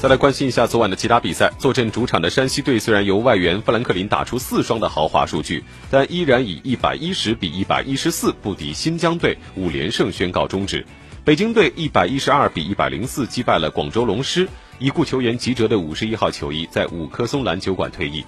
[0.00, 10.86] 再来关心一下昨晚的其他比赛，坐镇主场的山西队虽然由外援富兰克林打出四双的豪华数据，但依然以一百一十比一百一十四不敌新疆队，五连胜宣告终止。
[11.24, 14.48] 北京队一百一十二比一百零四击败了广州龙狮，
[14.78, 18.24] 已故球员吉哲的五十一号球衣在五棵松篮球馆退役。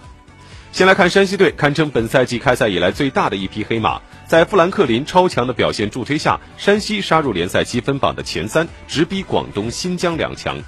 [0.72, 10.60] 先来看山西队，堪称本赛季开赛以来最大的一匹黑马，在富兰克林超强的表现助推下，山西杀入联赛积分榜的前三，直逼广东、新疆两强。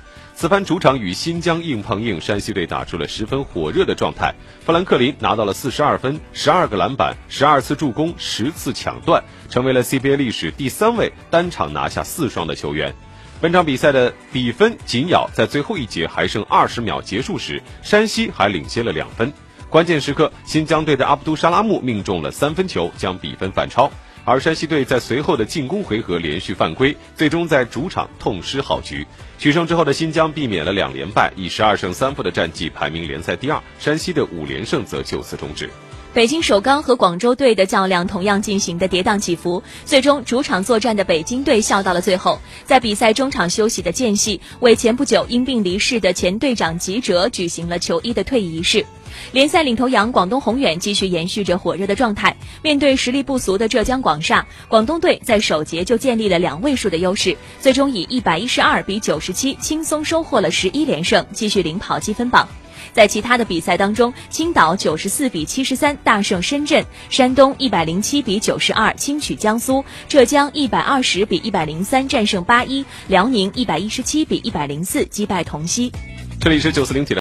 [0.42, 4.34] 此番主场与新疆硬碰硬，山西队打出了十分火热的状态。
[4.66, 12.92] 富兰克林拿到了四十二分、十二个篮板、十二次助攻、十次抢断，成为了 CBA 历史第三位单场拿下四双的球员。
[13.40, 19.32] 本场比赛的比分紧咬，在最后一节还剩二十秒结束时，山西还领先了两分。
[19.72, 23.90] 关键时刻，新疆队的阿卜杜沙拉木命中了三分球，将比分反超。
[24.22, 29.06] 而山西队在随后的进攻回合连续犯规，最终在主场痛失好局。
[29.38, 33.58] 取胜之后的新疆避免了两连败，以十二胜三负的战绩排名联赛第二。
[33.78, 35.70] 山西的五连胜则就此终止。
[36.12, 42.38] 北京首钢和广州队的较量同样进行的跌宕起伏，最终主场作战的北京队笑到了最后。
[42.66, 48.84] 在比赛中场休息的间隙，为前不久因病离世的前队长吉哲举行了球衣的退役仪式。
[49.32, 62.48] 联赛领头羊广东宏远继续延续着火热的状态，面对实力不俗的浙江广厦，广东队在首节就建立了两位数的优势，最终以一百一十二比九十七轻松收获了十一连胜，继续领跑积分榜。
[62.92, 75.90] 在其他的比赛当中，青岛九十四比七十三大胜深圳，山东一百零七比九十二轻取江苏，浙江一百二十比一百零三战胜八一，辽宁一百一十七比一百零四击败同曦。
[76.38, 77.10] 这里是九四零体的。